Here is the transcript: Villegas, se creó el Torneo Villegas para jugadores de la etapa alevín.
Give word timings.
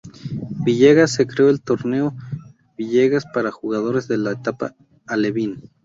Villegas, 0.65 1.11
se 1.13 1.27
creó 1.27 1.51
el 1.51 1.61
Torneo 1.61 2.15
Villegas 2.75 3.25
para 3.31 3.51
jugadores 3.51 4.07
de 4.07 4.17
la 4.17 4.31
etapa 4.31 4.73
alevín. 5.05 5.69